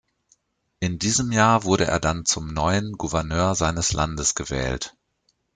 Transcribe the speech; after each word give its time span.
In 0.79 0.97
diesem 0.97 1.31
Jahr 1.31 1.63
wurde 1.63 1.85
er 1.85 1.99
dann 1.99 2.25
zum 2.25 2.47
neuen 2.51 2.93
Gouverneur 2.93 3.53
seines 3.53 3.93
Landes 3.93 4.33
gewählt. 4.33 4.95